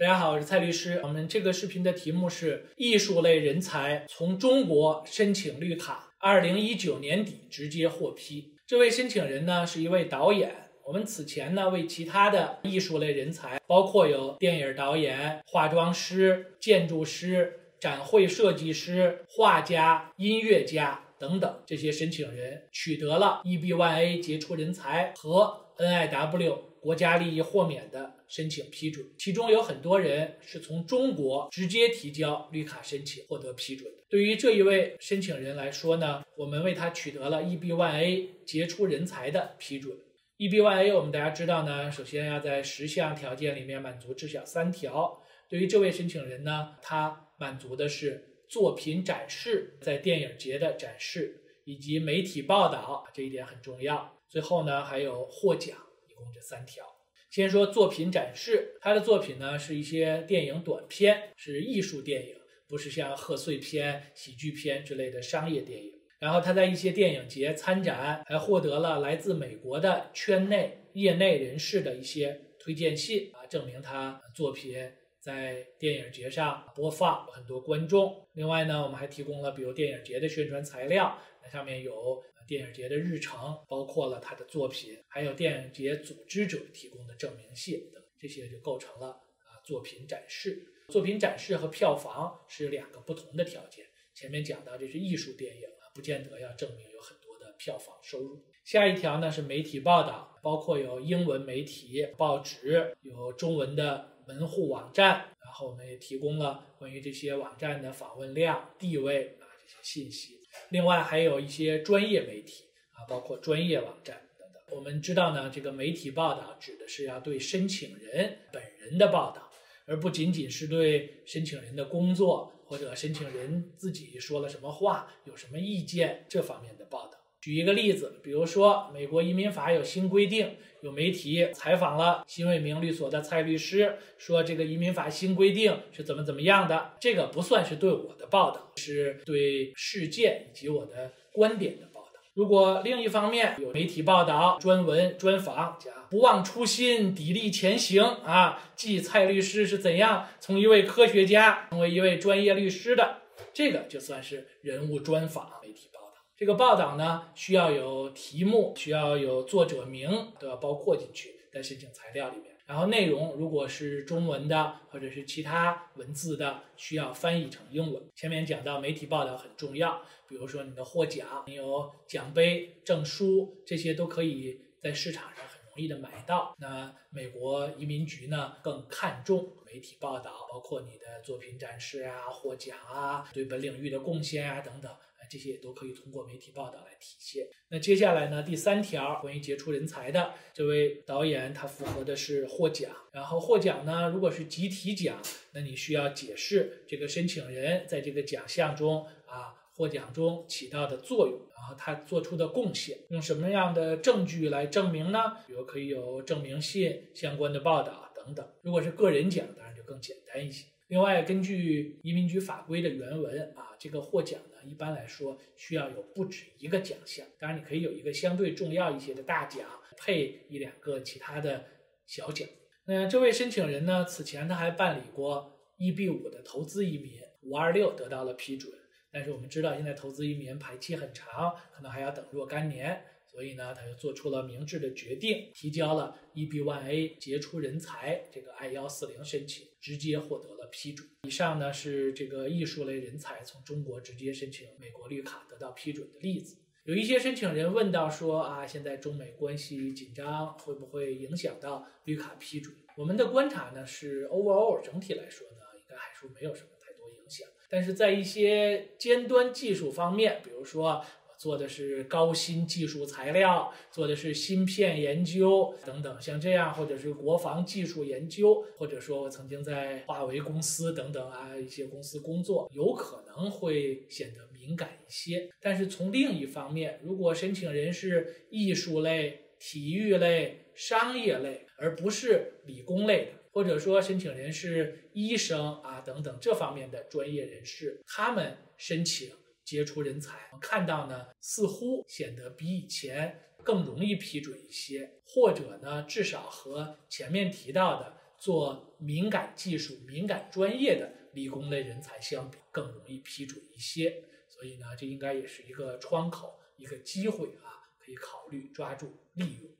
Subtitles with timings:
[0.00, 0.98] 大家好，我是蔡律师。
[1.02, 8.54] 我们这个视频的题目是艺术类人才从中国申请绿卡，二零一九年底直接获批。
[8.66, 10.70] 这位申请人呢是一位导演。
[10.86, 26.70] 我们此前呢为其他的艺术类人才，包括有电影导演、化妆师、建筑师、展会设计师、画家、音乐家等等这些申请人，取得了 EB-1A 杰出人才和 NIW。
[26.80, 33.98] 国家利益豁免的申请批准，其中有很多人是从中国直接提交绿卡申请获得批准的。
[34.08, 39.94] 对于这一位申请人来说呢，我们为他取得了 EB-1A 杰出人才的批准。
[40.38, 45.22] EB-1A 我们大家知道呢，首先要在十项条件里面满足至少三条。
[45.50, 54.16] 对于这位申请人呢，他满足的是作品展示在电影节的展示以及媒体报道，这一点很重要。
[54.30, 55.76] 最后呢，还有获奖。
[56.08, 56.84] 一共这三条，
[57.30, 62.36] 先说作品展示，他的作品呢是一些电影短片，是艺术电影，
[62.68, 65.92] 不是像贺岁片、喜剧片之类的商业电影。
[66.18, 74.76] 然后他在一些电影节参展，还获得了来自美国的圈内业内人士的一些推荐信啊，证明他作品
[75.18, 78.26] 在电影节上播放，很多观众。
[78.34, 82.22] 另外呢，我们还提供了比如电影节的宣传材料，那上面有。
[82.46, 90.66] 电影节的日程包括了他的作品，还有电影节组织者提供的证明信等，这些就构成了啊作品展示。
[90.88, 93.86] 作品展示和票房是两个不同的条件。
[94.12, 98.44] 前面讲到这是艺术电影啊，不见得要证明有很多的票房收入。
[98.64, 109.46] 下一条呢是媒体报道，包括有英文媒体报纸，有中文的门户网站，然后我们也提供了关于这些网站的访问量、地位啊
[109.82, 110.40] 信息。
[110.70, 114.76] 另外还有一些专业媒体啊，包括专业网站等等。
[114.76, 119.50] 我们知道呢，这个媒体报道指的是要对申请人本人的报道，
[119.86, 127.19] 而不仅仅是对申请人的工作或者申请人自己说了什么话、有什么意见这方面的报道。
[127.40, 142.20] 举一个例子，比如说美国移民法有新规定，有媒体采访了新卫明律所的蔡律师，说这个移民法新规定是怎么怎么样的，这个不算是对我的报道，是对事件以及我的观点的报道。
[142.34, 153.22] 如果另一方面有媒体报道、专文、专访，讲不忘初心、砥砺前行啊，记蔡律师是怎样从一位科学家成为一位专业律师的，
[153.54, 155.99] 这个就算是人物专访媒体报。
[156.40, 162.56] 这个报道呢，需要有题目，需要有作者名，都要包括进去在申请材料里面。
[162.64, 168.02] 然后内容如果是中文的或者是其他文字的，需要翻译成英文。
[168.14, 176.56] 前面讲到媒体报道很重要，比如说你的获奖，你有奖杯、证书，这些都可以在市场上很容易的买到。
[176.58, 184.90] 那美国移民局呢，更看重媒体报道，包括你的作品展示啊、获奖啊、对本领域的贡献啊等等。
[185.30, 187.46] 这些也都可以通过媒体报道来体现。
[187.68, 188.42] 那接下来呢？
[188.42, 192.90] 第三条关于杰出人才的这位导演，他符合的是获奖。
[193.12, 205.36] 然后获奖呢，如果是集体奖，那你需要解释这个申请人在这个奖项中啊获奖中起到的作用，然后他做出的贡献，用什么样的证据来证明呢？
[205.46, 208.46] 比如可以有证明信、相关的报道等等。
[208.62, 210.66] 如果是个人奖，当然就更简单一些。
[210.90, 217.24] 另外，根据移民局法规的原文啊，这个获奖呢，一般来说需要有不止一个奖项。
[217.38, 219.64] 当然，你可以有一个相对重要一些的大奖，
[219.96, 221.64] 配一两个其他的
[222.06, 222.48] 小奖。
[222.86, 228.74] 那这位申请人呢，此前他还办理过 EB 五的投资移民，五二六得到了批准。
[229.12, 233.00] 但是我们知道，现在投资移民排期很长，可能还要等若干年。
[233.30, 241.08] 所以呢，他就做出了明智的决定，提交了 EB-1A 杰出人才这个 I-140 申请，直接获得了批准。
[241.22, 246.56] 以上呢是这个艺术类人才从中国直接申请美国绿卡得到批准的例子。
[246.84, 252.74] 有一些申请人问到说啊，现在中美关系紧张，会不会影响到绿卡批准？
[252.96, 257.46] 我们的观察呢是 overall 整体来说呢，应该还是没有什么太多影响。
[257.68, 261.04] 但是在一些尖端技术方面，比如说。
[261.40, 275.48] 做的是高新技术材料，做的是芯片研究等等，像这样，或者是国防技术研究，或者说我曾经在华为公司等等啊一些公司工作，有可能会显得敏感一些。
[275.62, 289.30] 但是从另一方面，如果申请人是艺术类、体育类、商业类，而不是理工类的，或者说申请人是医生啊等等这方面的专业人士，他们申请。
[289.64, 304.24] 杰出人才，看到呢，似乎显得比以前更容易批准一些，或者呢，至少和前面提到的做敏感技术、敏感专业的理工类人才相比更容易批准一些。
[304.48, 309.70] 所以呢，这应该也是一个窗口、一个机会啊，可以考虑抓住利用。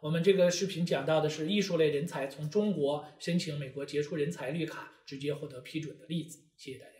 [0.00, 6.38] 我们这个视频讲到的是艺术类人才从中国申请美国杰出人才绿卡直接获得批准的例子。
[6.56, 6.99] 谢谢大家。